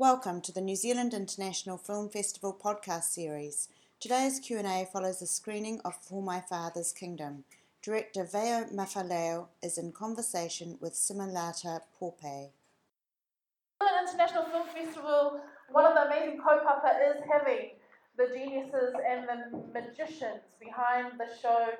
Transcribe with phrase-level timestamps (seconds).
[0.00, 3.68] Welcome to the New Zealand International Film Festival podcast series.
[3.98, 7.42] Today's Q&A follows a screening of For My Father's Kingdom.
[7.82, 11.80] Director Vea Mafile'o is in conversation with Similata.
[12.00, 12.12] New
[13.82, 15.40] Zealand International Film Festival,
[15.72, 17.70] one of the amazing kaupapa is having
[18.16, 21.70] the geniuses and the magicians behind the show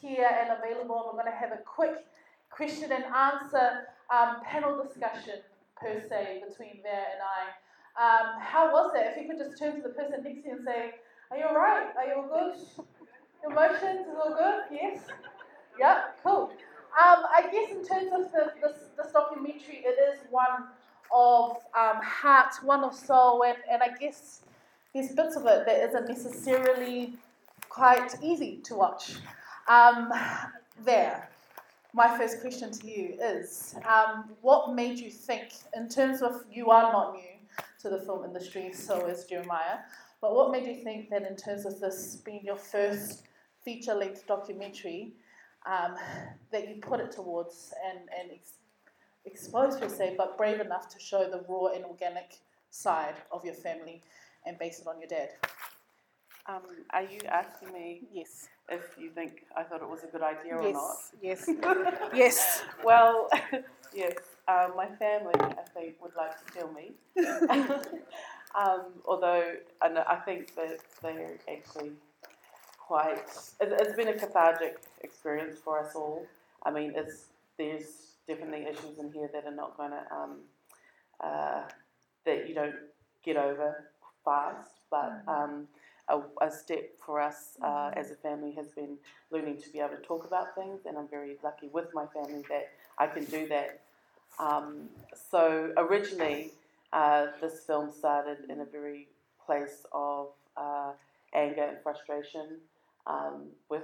[0.00, 1.10] here and available.
[1.12, 2.06] We're going to have a quick
[2.48, 5.40] question and answer um, panel discussion
[5.78, 7.65] per se between Vea and I.
[7.96, 9.06] Um, how was it?
[9.10, 10.94] If you could just turn to the person next to you and say,
[11.30, 11.88] Are you alright?
[11.96, 12.58] Are you all good?
[13.42, 14.64] Your emotions is all good?
[14.70, 15.00] Yes?
[15.78, 16.50] Yep, cool.
[16.98, 20.64] Um, I guess in terms of the, this, this documentary, it is one
[21.14, 24.40] of um, heart, one of soul, and, and I guess
[24.94, 27.14] there's bits of it that isn't necessarily
[27.68, 29.16] quite easy to watch.
[29.68, 30.12] Um,
[30.84, 31.28] there,
[31.92, 36.70] my first question to you is um, what made you think, in terms of you
[36.70, 37.35] are not new,
[37.86, 39.78] to the film industry, so is Jeremiah.
[40.20, 43.22] But what made you think that, in terms of this being your first
[43.64, 45.12] feature length documentary,
[45.66, 45.94] um,
[46.52, 48.54] that you put it towards and, and ex-
[49.24, 52.38] expose per se, but brave enough to show the raw and organic
[52.70, 54.02] side of your family
[54.46, 55.30] and base it on your dad?
[56.48, 58.48] Um, are you asking me Yes.
[58.68, 60.96] if you think I thought it was a good idea or not?
[61.20, 61.48] Yes.
[61.48, 61.84] Yes.
[62.14, 62.62] yes.
[62.84, 63.28] Well,
[63.94, 64.14] yes.
[64.48, 66.92] Uh, my family, I think, would like to kill me.
[68.54, 71.92] um, although I, know, I think that they're actually
[72.78, 73.18] quite.
[73.60, 76.26] It, it's been a cathartic experience for us all.
[76.64, 77.26] I mean, it's
[77.58, 80.36] there's definitely issues in here that are not going to um,
[81.20, 81.62] uh,
[82.24, 82.76] that you don't
[83.24, 83.90] get over
[84.24, 85.22] fast, but.
[85.26, 85.66] Um,
[86.08, 88.96] a, a, step for us uh, as a family has been
[89.32, 92.44] learning to be able to talk about things, and I'm very lucky with my family
[92.48, 93.80] that I can do that.
[94.38, 94.88] Um,
[95.30, 96.52] so originally,
[96.92, 99.08] uh, this film started in a very
[99.44, 100.92] place of uh,
[101.34, 102.58] anger and frustration
[103.06, 103.82] um, with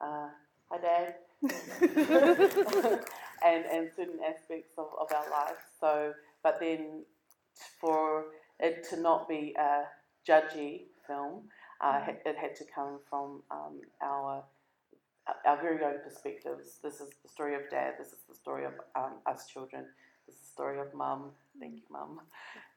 [0.00, 0.28] uh,
[0.70, 1.14] my dad
[3.44, 5.56] and, and certain aspects of, of our life.
[5.80, 6.12] So,
[6.42, 7.04] but then
[7.80, 8.26] for
[8.58, 9.84] it to not be a
[10.28, 11.44] judgy film,
[11.80, 14.44] uh, it had to come from um, our
[15.46, 16.78] our very own perspectives.
[16.82, 17.94] This is the story of dad.
[17.98, 19.84] This is the story of um, us children.
[20.26, 21.30] This is the story of mum.
[21.58, 22.20] Thank you, mum.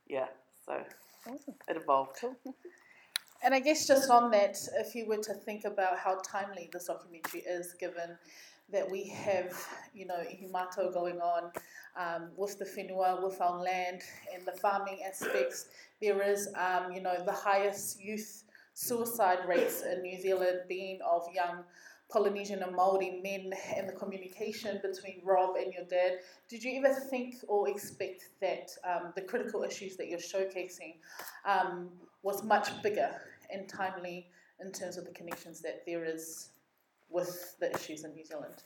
[0.07, 0.27] Yeah,
[0.65, 0.83] so
[1.25, 2.23] it evolved.
[3.43, 6.85] And I guess just on that, if you were to think about how timely this
[6.85, 8.17] documentary is, given
[8.71, 9.53] that we have,
[9.93, 11.51] you know, Ihumātao going on
[11.97, 14.01] um, with the whenua, with our land,
[14.33, 15.67] and the farming aspects,
[16.01, 18.43] there is, um, you know, the highest youth
[18.73, 21.63] suicide rates in New Zealand being of young
[22.11, 26.19] Polynesian and Maori men and the communication between Rob and your dad.
[26.49, 30.95] Did you ever think or expect that um, the critical issues that you're showcasing
[31.45, 31.89] um,
[32.21, 33.09] was much bigger
[33.51, 34.27] and timely
[34.63, 36.49] in terms of the connections that there is
[37.09, 38.63] with the issues in New Zealand?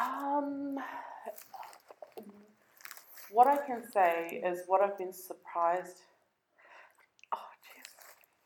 [0.00, 0.76] Um,
[3.30, 6.02] what I can say is what I've been surprised.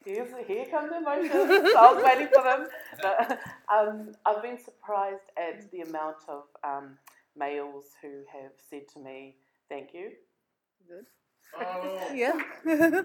[0.07, 0.15] Jeez.
[0.17, 1.73] Here's, here comes the emotions.
[1.77, 2.67] I was waiting for them.
[3.03, 3.37] No,
[3.75, 6.99] um, I've been surprised at the amount of um,
[7.37, 9.37] males who have said to me,
[9.69, 10.11] thank you.
[10.89, 11.07] Good.
[11.59, 12.11] Oh.
[12.15, 12.33] Yeah.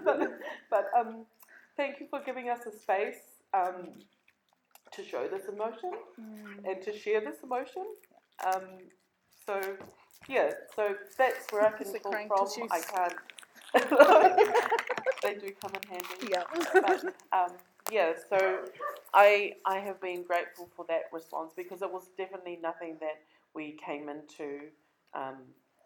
[0.04, 0.20] but
[0.70, 1.26] but um,
[1.76, 3.88] thank you for giving us a space um,
[4.92, 5.92] to show this emotion
[6.64, 7.84] and to share this emotion.
[8.44, 8.78] Um,
[9.46, 9.60] so
[10.28, 12.68] yeah, so that's where I can Is it pull from.
[12.70, 13.14] I can't.
[15.22, 16.28] they do come in handy.
[16.30, 16.44] yeah.
[16.72, 17.56] But, um,
[17.90, 18.60] yeah, so
[19.14, 23.20] I I have been grateful for that response because it was definitely nothing that
[23.54, 24.68] we came into
[25.14, 25.38] um,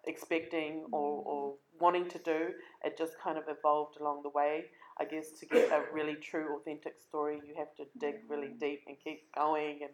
[0.06, 2.50] expecting or, or wanting to do.
[2.84, 4.66] It just kind of evolved along the way.
[5.00, 8.82] I guess to get a really true, authentic story, you have to dig really deep
[8.86, 9.90] and keep going, and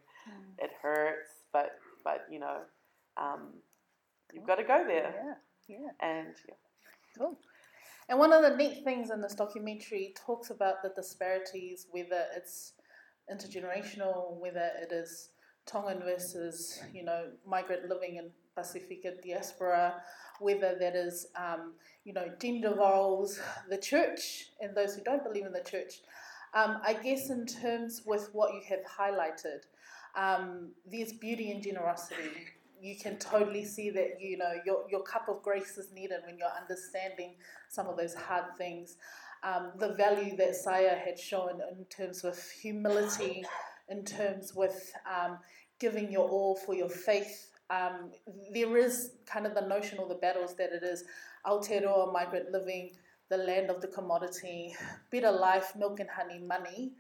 [0.58, 1.30] it hurts.
[1.52, 1.70] But
[2.04, 2.58] but you know,
[3.16, 3.54] um,
[4.32, 5.14] you've got to go there,
[5.68, 5.78] Yeah.
[5.78, 5.90] Yeah.
[6.00, 6.54] and yeah.
[7.16, 7.38] Cool.
[8.10, 12.73] And one of the neat things in this documentary talks about the disparities, whether it's
[13.32, 15.29] intergenerational, whether it is
[15.64, 20.02] Tongan versus, you know, migrant living in Pacifica diaspora,
[20.40, 21.75] whether that is, um,
[22.05, 23.38] you know, gender roles,
[23.69, 26.00] the church, and those who don't believe in the church.
[26.52, 29.61] Um, I guess in terms with what you have highlighted,
[30.17, 32.49] um, there's beauty and generosity.
[32.81, 36.38] You can totally see that you know your your cup of grace is needed when
[36.38, 37.35] you're understanding
[37.69, 38.97] some of those hard things.
[39.43, 43.44] Um, the value that Saia had shown in terms of humility,
[43.88, 45.38] in terms with um,
[45.79, 47.50] giving your all for your faith.
[47.71, 48.11] Um,
[48.53, 51.05] there is kind of the notion or the battles that it is
[51.47, 52.91] Aotearoa migrant living,
[53.31, 54.75] the land of the commodity,
[55.11, 56.93] better life, milk and honey, money,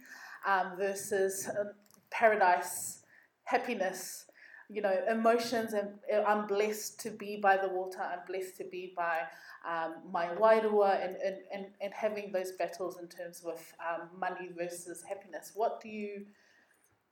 [0.46, 1.72] um, versus um,
[2.10, 3.02] paradise,
[3.44, 4.26] happiness,
[4.70, 5.72] you know, emotions.
[5.72, 5.88] And
[6.26, 8.00] I'm blessed to be by the water.
[8.00, 9.20] I'm blessed to be by
[9.68, 14.50] um, my wairua and, and, and, and having those battles in terms of um, money
[14.56, 15.52] versus happiness.
[15.54, 16.24] What do you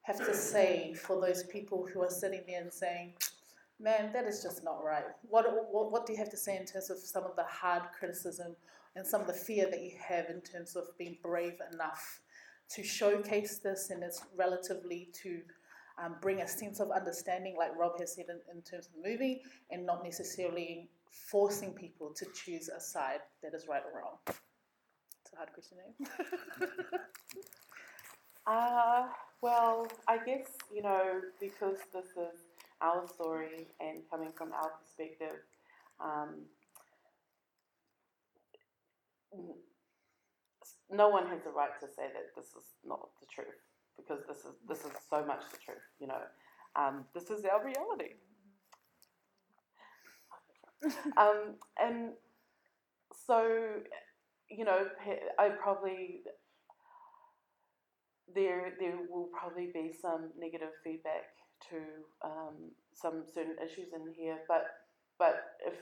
[0.02, 3.14] have to say for those people who are sitting there and saying,
[3.78, 5.04] man, that is just not right?
[5.28, 7.82] What, what, what do you have to say in terms of some of the hard
[7.98, 8.56] criticism
[8.96, 12.20] and some of the fear that you have in terms of being brave enough
[12.70, 15.40] to showcase this and it's relatively to
[16.02, 19.08] um, bring a sense of understanding, like Rob has said in, in terms of the
[19.08, 24.16] movie, and not necessarily forcing people to choose a side that is right or wrong?
[24.26, 26.66] It's a hard question, eh?
[28.46, 29.06] Uh,
[29.42, 32.40] well, I guess, you know, because this is
[32.80, 35.36] our story and coming from our perspective,
[36.00, 36.46] um,
[40.90, 43.67] no one has the right to say that this is not the truth
[43.98, 46.22] because this is this is so much the truth, you know.
[46.76, 48.14] Um, this is our reality.
[51.16, 52.10] um, and
[53.26, 53.70] so,
[54.48, 54.86] you know,
[55.38, 56.22] I probably
[58.34, 61.34] there there will probably be some negative feedback
[61.70, 61.76] to
[62.24, 64.66] um, some certain issues in here, but
[65.18, 65.74] but if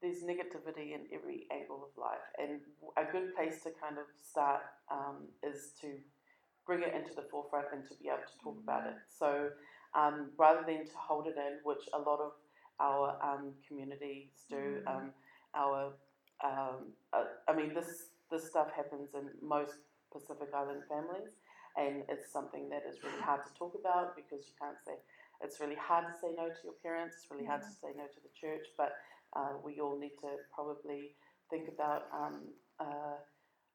[0.00, 2.60] there's negativity in every angle of life, and
[2.96, 5.88] a good place to kind of start um, is to
[6.66, 8.96] bring it into the forefront and to be able to talk about it.
[9.08, 9.50] So
[9.94, 12.32] um, rather than to hold it in, which a lot of
[12.80, 15.12] our um, communities do, um,
[15.54, 15.92] our
[16.44, 19.78] um, uh, I mean this this stuff happens in most
[20.12, 21.32] Pacific Island families,
[21.76, 24.94] and it's something that is really hard to talk about because you can't say.
[25.42, 27.16] It's really hard to say no to your parents.
[27.20, 28.96] It's really hard to say no to the church, but
[29.36, 31.14] uh, we all need to probably
[31.50, 32.40] think about um,
[32.80, 33.20] uh,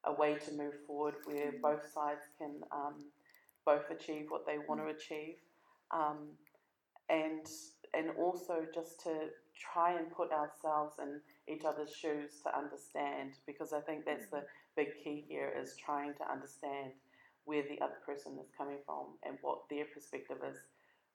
[0.04, 3.04] a way to move forward where both sides can um,
[3.64, 5.36] both achieve what they want to achieve,
[5.92, 6.28] um,
[7.08, 7.46] and
[7.94, 11.20] and also just to try and put ourselves in
[11.52, 14.44] each other's shoes to understand because I think that's the
[14.76, 16.92] big key here is trying to understand
[17.44, 20.56] where the other person is coming from and what their perspective is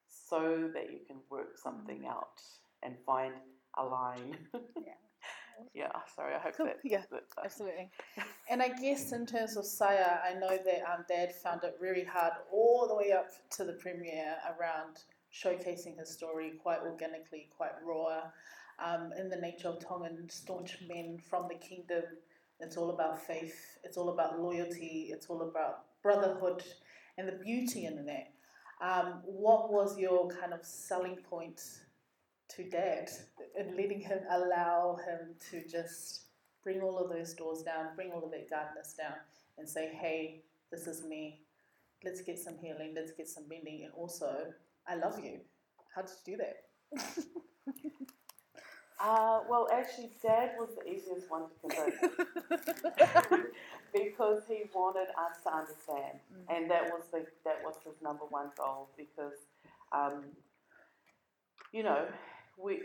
[0.07, 2.41] so that you can work something out
[2.83, 3.33] and find
[3.77, 4.37] a line.
[4.53, 4.93] yeah,
[6.15, 7.89] sorry, I hope Cool, that, yeah, that uh, Absolutely.
[8.49, 12.03] And I guess in terms of Saia, I know that um, Dad found it really
[12.03, 14.99] hard all the way up to the premiere around
[15.33, 18.21] showcasing his story quite organically, quite raw,
[18.83, 22.03] um, in the nature of Tongan staunch men from the kingdom.
[22.59, 26.63] It's all about faith, it's all about loyalty, it's all about brotherhood
[27.17, 28.31] and the beauty in that.
[28.79, 31.61] Um, what was your kind of selling point
[32.55, 33.09] to Dad
[33.57, 36.25] and letting him allow him to just
[36.63, 39.15] bring all of those doors down, bring all of that darkness down,
[39.57, 40.41] and say, hey,
[40.71, 41.41] this is me.
[42.03, 44.53] Let's get some healing, let's get some mending, and also,
[44.87, 45.39] I love you.
[45.95, 47.15] How did you do that?
[48.99, 51.93] Uh, well, actually, Dad was the easiest one to convert
[53.93, 56.17] because he wanted us to understand,
[56.49, 58.89] and that was the that was his number one goal.
[58.97, 59.37] Because,
[59.91, 60.23] um,
[61.71, 62.07] you know,
[62.57, 62.81] we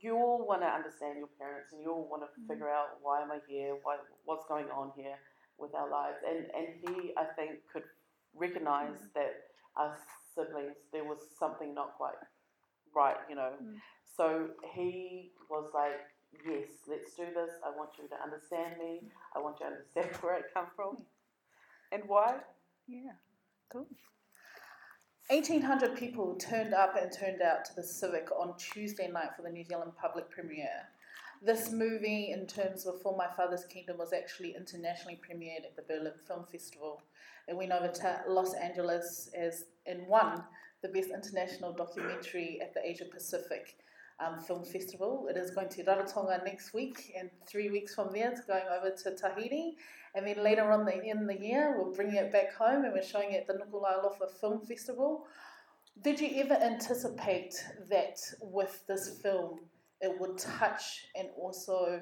[0.00, 2.46] you all want to understand your parents, and you all want to mm.
[2.48, 5.16] figure out why am I here, why what's going on here
[5.58, 7.84] with our lives, and and he I think could
[8.34, 9.12] recognize mm.
[9.14, 9.34] that
[9.76, 9.98] us
[10.34, 12.14] siblings there was something not quite
[12.94, 13.52] right, you know.
[13.62, 13.74] Mm.
[14.16, 16.00] So he was like,
[16.44, 17.54] Yes, let's do this.
[17.64, 19.02] I want you to understand me.
[19.34, 20.98] I want you to understand where I come from
[21.92, 22.36] and why.
[22.86, 23.16] Yeah,
[23.72, 23.86] cool.
[25.28, 29.50] 1,800 people turned up and turned out to the Civic on Tuesday night for the
[29.50, 30.86] New Zealand public premiere.
[31.42, 35.82] This movie, in terms of For My Father's Kingdom, was actually internationally premiered at the
[35.82, 37.02] Berlin Film Festival.
[37.48, 40.44] It went over to Los Angeles as and won
[40.82, 43.78] the best international documentary at the Asia Pacific
[44.24, 45.26] um, Film Festival.
[45.30, 48.90] It is going to Rarotonga next week, and three weeks from there, it's going over
[48.90, 49.76] to Tahiti.
[50.14, 53.02] And then later on the, in the year, we're bringing it back home and we're
[53.02, 55.26] showing it at the Nuku'alofa Film Festival.
[56.02, 57.54] Did you ever anticipate
[57.90, 59.60] that with this film
[60.00, 62.00] it would touch and also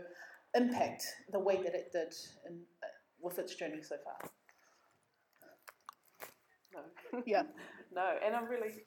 [0.54, 2.12] impact the way that it did
[2.46, 2.86] in, uh,
[3.20, 4.30] with its journey so far?
[6.72, 7.22] No.
[7.26, 7.42] Yeah.
[7.94, 8.84] no, and I'm really.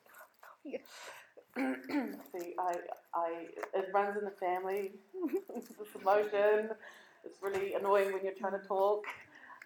[0.64, 0.80] Yeah.
[2.32, 2.76] See, I,
[3.14, 4.92] I, it runs in the family.
[5.54, 6.70] this emotion.
[7.26, 9.04] It's really annoying when you're trying to talk.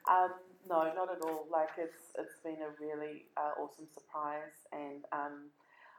[0.10, 0.32] Um,
[0.70, 1.48] no, not at all.
[1.52, 5.50] Like it's, it's been a really uh, awesome surprise, and um,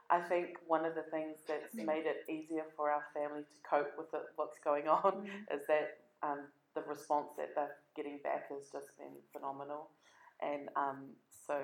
[0.09, 3.91] I think one of the things that's made it easier for our family to cope
[3.97, 6.39] with it, what's going on is that um,
[6.75, 9.89] the response that they're getting back has just been phenomenal.
[10.41, 11.09] And um,
[11.47, 11.59] so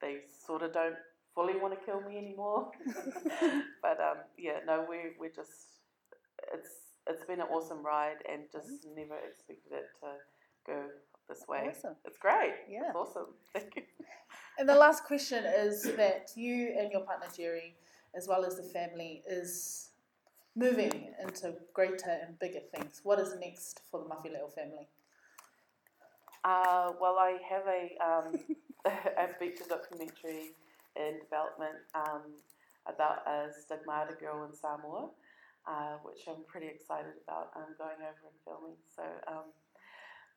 [0.00, 0.96] they sort of don't
[1.40, 2.70] fully want to kill me anymore.
[3.82, 5.80] but um, yeah, no, we, we're just,
[6.52, 6.70] it's,
[7.06, 10.08] it's been an awesome ride and just never expected it to
[10.66, 10.82] go
[11.28, 11.70] this way.
[11.70, 11.96] Awesome.
[12.04, 12.54] It's great.
[12.68, 12.88] Yeah.
[12.88, 13.28] It's awesome.
[13.54, 13.82] Thank you.
[14.58, 17.76] And the last question is that you and your partner Jerry,
[18.14, 19.90] as well as the family, is
[20.54, 23.00] moving into greater and bigger things.
[23.02, 24.88] What is next for the Mafile'o family?
[26.44, 28.40] Uh, well, I have a, um,
[29.18, 30.52] a feature documentary
[31.08, 32.22] in development um,
[32.86, 35.08] about a stigmata girl in Samoa,
[35.66, 37.50] uh, which I'm pretty excited about.
[37.56, 38.76] I'm going over and filming.
[38.94, 39.44] So, um,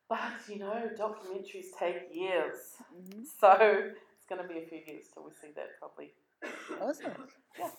[0.08, 3.22] but you know, documentaries take years, Mm-hmm.
[3.40, 3.52] so
[4.16, 6.12] it's going to be a few years till we see that probably.
[6.80, 7.12] Awesome.
[7.58, 7.70] Yeah.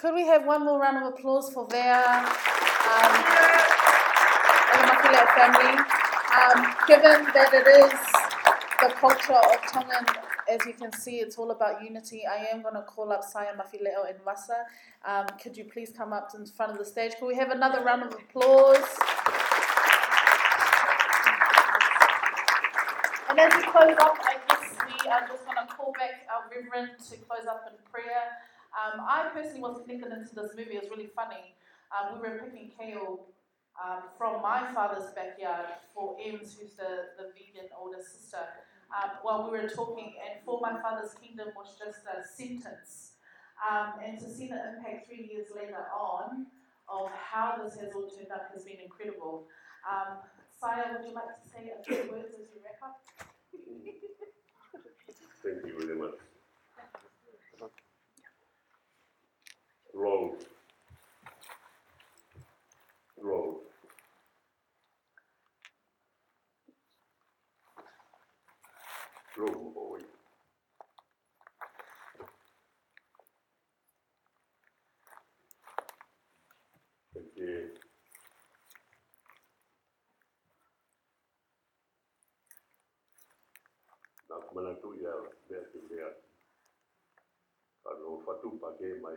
[0.00, 3.12] Could we have one more round of applause for their um,
[4.74, 5.74] and the Mafile'o family?
[6.34, 7.92] Um, given that it is
[8.82, 10.04] the culture of Tongan,
[10.48, 12.22] as you can see, it's all about unity.
[12.26, 14.64] I am going to call up Saia Mafile'o and Masa.
[15.04, 17.12] Um, could you please come up in front of the stage?
[17.18, 18.84] Could we have another round of applause?
[23.28, 26.48] And as we close up, I guess we are just going to call back our
[26.48, 28.30] Reverend to close up in prayer.
[28.74, 30.76] Um, I personally was connected into this movie.
[30.76, 31.54] It was really funny.
[31.90, 33.26] Um, we were picking kale
[33.74, 38.38] um, from my father's backyard for Ems, who's the, the vegan older sister,
[38.92, 40.14] um, while we were talking.
[40.24, 43.12] And for my father's kingdom was just a sentence.
[43.62, 46.46] Um, and to see the impact three years later on
[46.88, 49.46] of how this has all turned up has been incredible.
[49.88, 50.18] Um,
[50.60, 53.00] Saia, would you like to say a few words as you wrap up?
[55.42, 56.14] Thank you very much.
[59.94, 60.44] Road.
[63.20, 63.53] Road.
[69.34, 70.06] con voi.
[77.10, 77.72] Perché
[84.26, 86.22] la manatura verde è
[87.82, 89.16] hanno fatto un paquete, ma è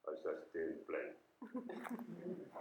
[0.00, 0.50] stato.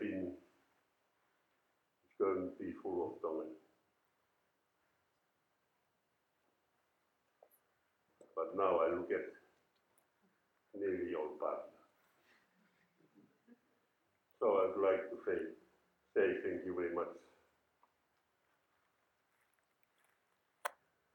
[0.00, 0.32] fin
[2.18, 3.52] going to be full of tongan.
[8.34, 9.26] But now I look at
[10.78, 11.70] nearly all partner.
[14.40, 15.38] So I'd like to say,
[16.16, 17.23] say thank you very much.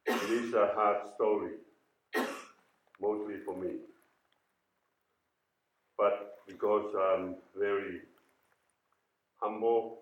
[0.10, 1.51] It is a hard story,
[3.00, 3.74] mostly for me.
[5.98, 8.01] But because I'm very
[9.39, 10.00] humble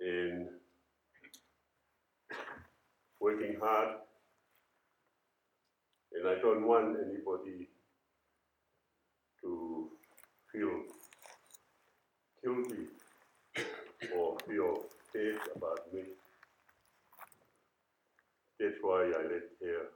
[0.00, 0.48] in
[3.18, 3.96] working hard,
[6.12, 7.68] and I don't want anybody
[9.40, 9.88] to
[10.52, 10.82] feel
[12.44, 12.86] guilty
[14.14, 16.02] or feel bad about me.
[18.62, 19.90] That's why I let her.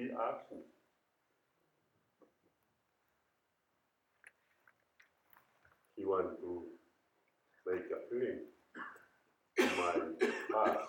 [0.00, 0.58] Asked me.
[5.96, 6.64] She wanted to
[7.68, 8.38] make a film
[9.58, 9.92] in my
[10.52, 10.88] past.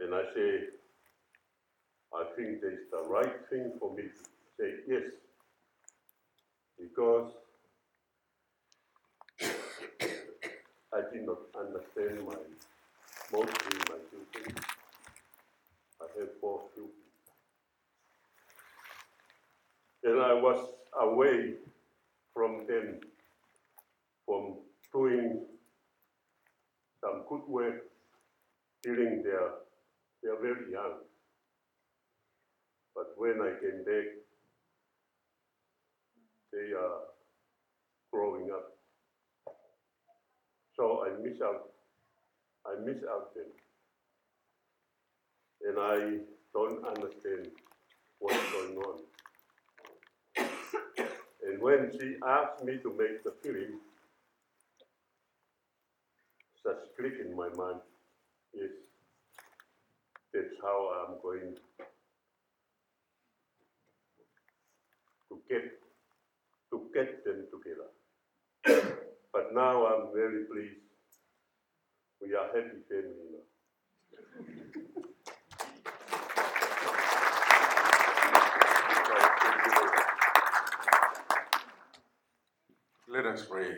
[0.00, 0.50] And I say,
[2.14, 4.24] I think that's the right thing for me to
[4.58, 5.02] say yes.
[6.80, 7.30] Because
[10.94, 12.36] I did not understand my,
[13.32, 14.64] mostly my children.
[16.18, 16.60] Have four.
[20.04, 20.68] And I was
[21.00, 21.54] away
[22.34, 23.00] from them,
[24.26, 24.58] from
[24.92, 25.46] doing
[27.00, 27.84] some good work
[28.82, 29.48] during their,
[30.22, 31.00] they're very young.
[32.94, 34.04] But when I came back,
[36.52, 37.00] they are
[38.12, 38.76] growing up.
[40.76, 41.70] So I miss out,
[42.66, 43.46] I miss out them
[45.66, 46.18] and I
[46.52, 47.48] don't understand
[48.18, 49.00] what's going on.
[51.46, 53.80] and when she asked me to make the film,
[56.62, 57.80] such click in my mind
[58.54, 58.70] is
[60.32, 61.54] that's how I'm going
[65.28, 65.64] to get
[66.70, 67.88] to get them together.
[69.32, 70.80] but now I'm very pleased.
[72.20, 75.03] We are happy family now.
[83.14, 83.70] Let us pray.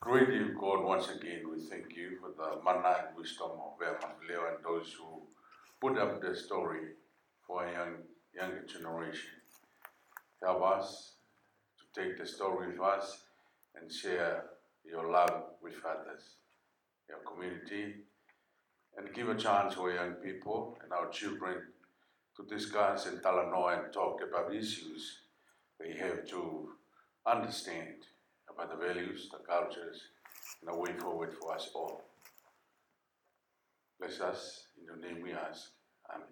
[0.00, 3.80] Great you, God, once again, we thank you for the manna and wisdom of
[4.28, 5.22] Leo and those who
[5.80, 6.88] put up the story
[7.46, 7.94] for a young,
[8.34, 9.30] younger generation.
[10.42, 11.12] Help us
[11.78, 13.22] to take the story with us
[13.76, 14.50] and share
[14.84, 16.34] your love with others,
[17.08, 17.94] your community,
[18.98, 21.62] and give a chance for young people and our children
[22.36, 25.20] to discuss and talanoa and talk about issues
[25.80, 26.68] they have to
[27.26, 28.06] understand
[28.48, 30.02] about the values, the cultures,
[30.60, 32.02] and the way forward for us all.
[34.00, 35.70] Bless us, in your name we ask.
[36.12, 36.26] Amen.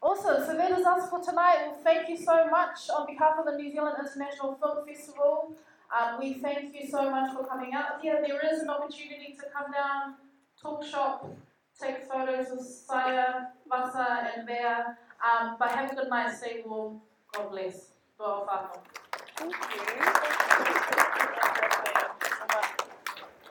[0.00, 0.44] Awesome.
[0.44, 1.66] So that is us for tonight.
[1.66, 5.56] Well, thank you so much on behalf of the New Zealand International Film Festival.
[5.96, 8.22] Um, we thank you so much for coming out here.
[8.24, 10.16] There is an opportunity to come down,
[10.60, 11.26] talk shop,
[11.80, 14.94] take photos with Saia, Vasa, and Vea.
[15.24, 16.36] Um, but have a good night.
[16.36, 17.00] Stay warm.
[17.32, 17.93] God bless.
[18.18, 18.78] Boa whānau.
[19.36, 20.93] Thank you.